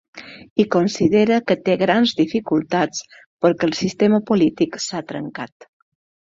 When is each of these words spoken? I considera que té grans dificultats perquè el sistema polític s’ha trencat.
I 0.61 0.63
considera 0.75 1.35
que 1.51 1.57
té 1.67 1.75
grans 1.81 2.13
dificultats 2.21 3.03
perquè 3.47 3.69
el 3.69 3.77
sistema 3.81 4.21
polític 4.31 4.81
s’ha 4.87 5.05
trencat. 5.13 5.71